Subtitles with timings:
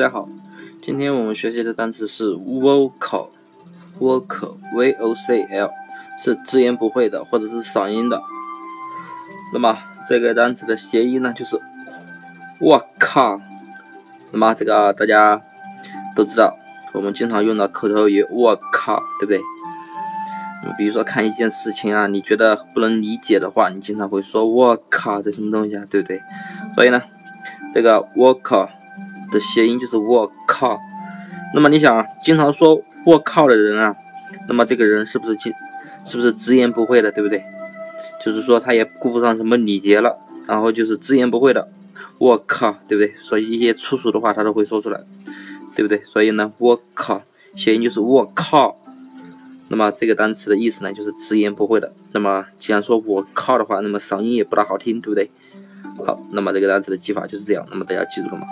[0.00, 0.26] 大家好，
[0.80, 5.70] 今天我们学习的单词是 vocal，vocal，v o c l，
[6.18, 8.22] 是直言不讳的或者是嗓音的。
[9.52, 9.76] 那么
[10.08, 11.60] 这个单词的谐音呢，就是
[12.62, 13.42] 我靠。
[14.30, 15.42] 那么这个大家
[16.16, 16.56] 都知道，
[16.94, 19.42] 我们经常用的口头语我靠，对不对？
[20.78, 26.22] 比如说看一件事情啊，你觉得不能理解的话，你经常会说我靠，这什么东西啊，对不对？
[26.74, 27.02] 所以呢，
[27.74, 28.70] 这个我靠。
[29.30, 30.78] 的谐音就是我靠，
[31.54, 33.94] 那么你想，经常说我靠的人啊，
[34.48, 35.52] 那么这个人是不是经，
[36.04, 37.42] 是不是直言不讳的，对不对？
[38.24, 41.68] 就是说他也顾不上什么礼节了，然后就是直言不讳的，
[42.18, 43.14] 我靠，对不对？
[43.20, 45.00] 所以一些粗俗的话他都会说出来，
[45.74, 46.02] 对不对？
[46.04, 47.22] 所以呢，我靠，
[47.54, 48.76] 谐音就是我靠，
[49.68, 51.92] 那么这个单词的意思呢，就是直言不讳的。
[52.12, 55.30] 那么既然说我靠的话，那么嗓音也不大好听，对不对？
[56.06, 58.46] 好，那么这个单词的记法就是这样，那么大家记住了吗？